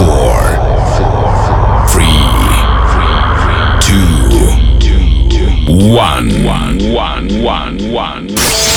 [0.00, 0.40] four,
[1.90, 2.24] three,
[3.82, 4.30] two,
[5.92, 8.69] one, one, one, one, one.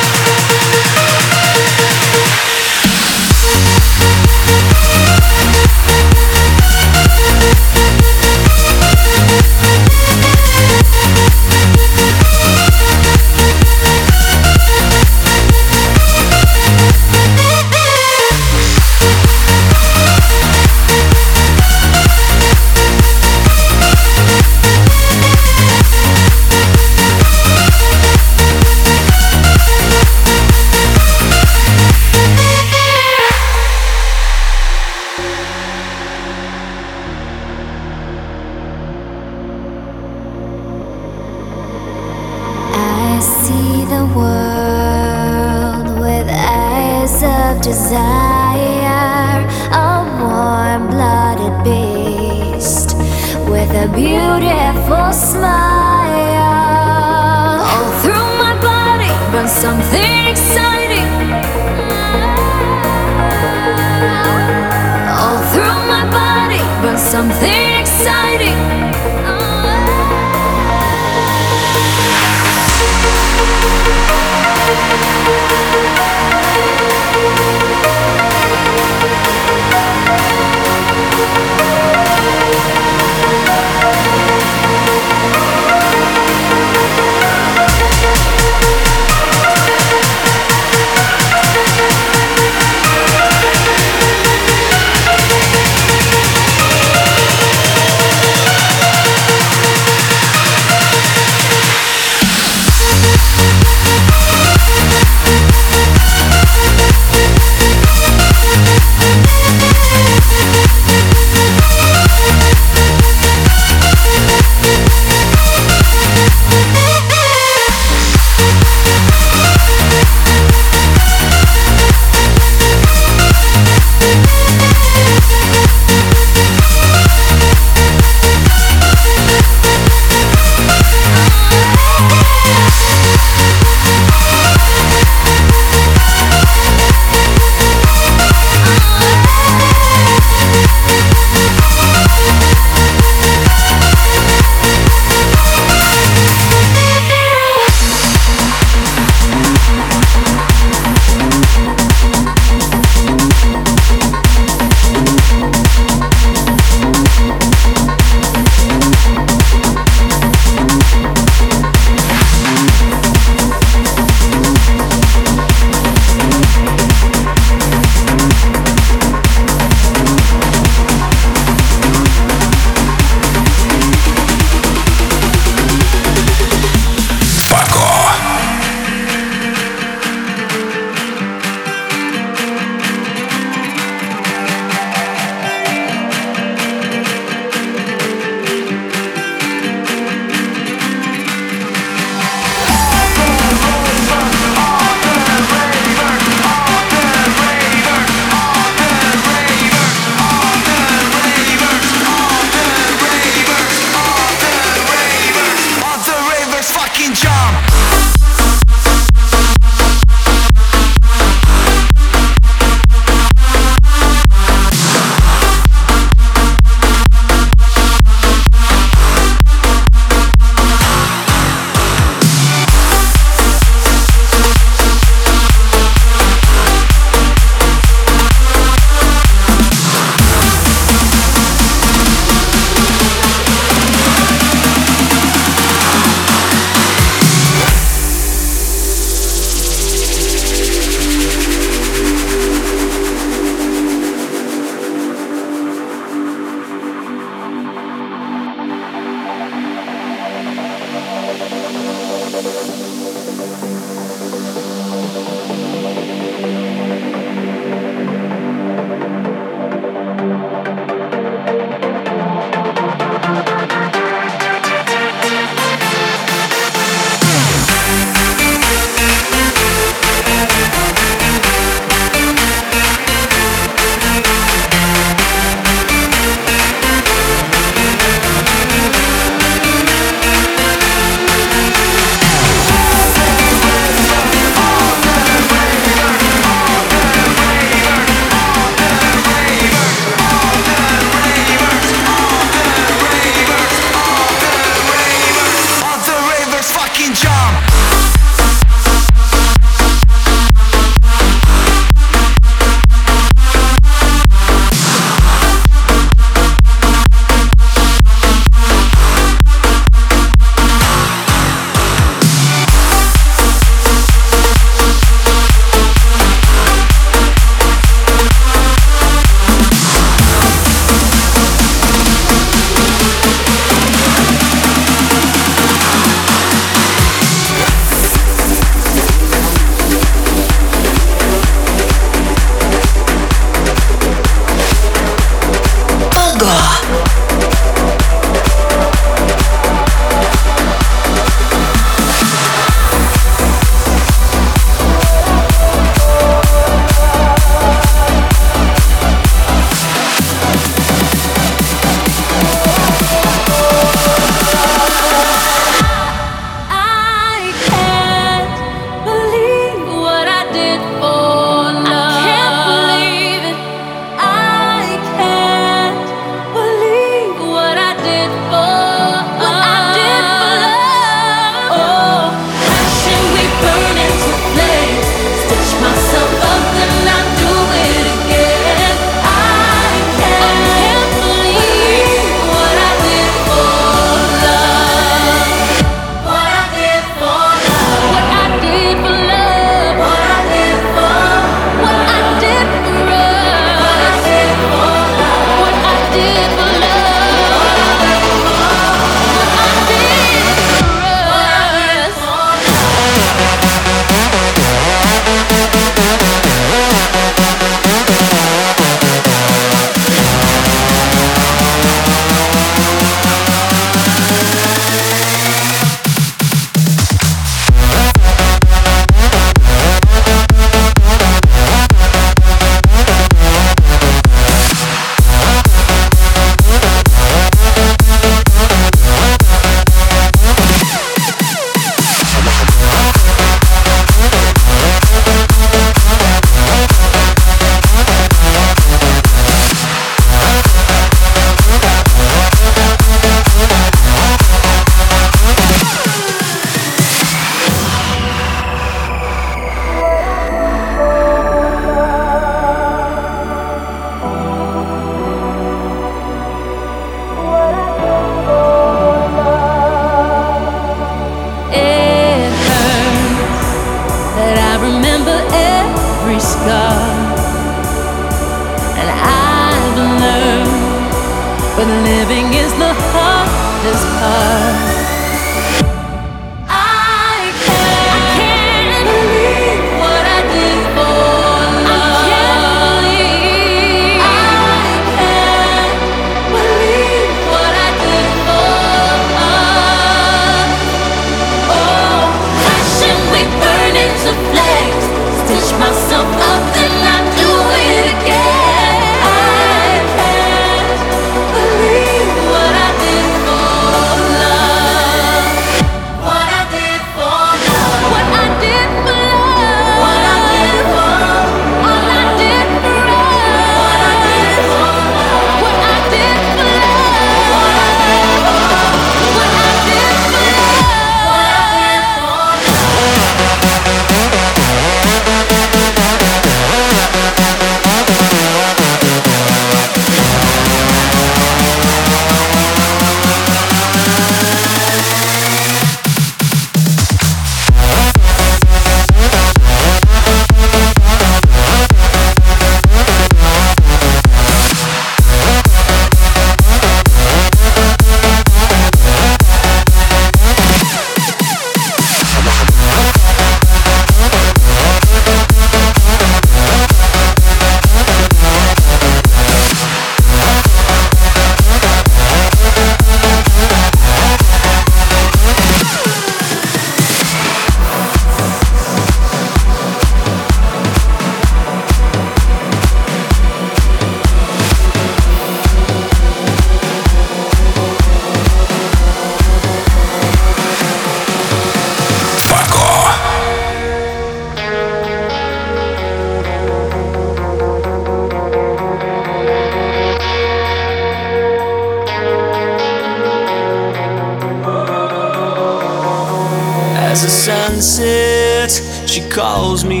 [599.61, 600.00] calls me